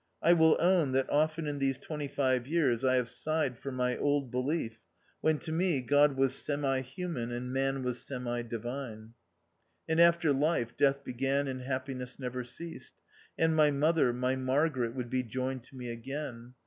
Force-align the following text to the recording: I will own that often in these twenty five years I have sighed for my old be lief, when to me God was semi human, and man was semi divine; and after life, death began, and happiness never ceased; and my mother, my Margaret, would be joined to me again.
I 0.23 0.33
will 0.33 0.57
own 0.59 0.93
that 0.93 1.07
often 1.11 1.45
in 1.45 1.59
these 1.59 1.77
twenty 1.77 2.07
five 2.07 2.47
years 2.47 2.83
I 2.83 2.95
have 2.95 3.07
sighed 3.07 3.59
for 3.59 3.71
my 3.71 3.95
old 3.97 4.31
be 4.31 4.39
lief, 4.39 4.79
when 5.19 5.37
to 5.37 5.51
me 5.51 5.79
God 5.83 6.17
was 6.17 6.33
semi 6.33 6.79
human, 6.79 7.31
and 7.31 7.53
man 7.53 7.83
was 7.83 8.01
semi 8.01 8.41
divine; 8.41 9.13
and 9.87 9.99
after 9.99 10.33
life, 10.33 10.75
death 10.75 11.03
began, 11.03 11.47
and 11.47 11.61
happiness 11.61 12.17
never 12.17 12.43
ceased; 12.43 12.95
and 13.37 13.55
my 13.55 13.69
mother, 13.69 14.11
my 14.11 14.35
Margaret, 14.35 14.95
would 14.95 15.11
be 15.11 15.21
joined 15.21 15.63
to 15.65 15.75
me 15.75 15.89
again. 15.89 16.55